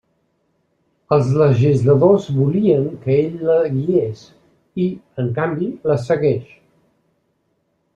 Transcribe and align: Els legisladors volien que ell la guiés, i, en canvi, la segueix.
Els 1.17 1.29
legisladors 1.41 2.25
volien 2.39 2.89
que 3.05 3.19
ell 3.27 3.37
la 3.51 3.59
guiés, 3.77 4.27
i, 4.89 4.91
en 5.27 5.33
canvi, 5.41 5.73
la 5.93 6.03
segueix. 6.11 6.55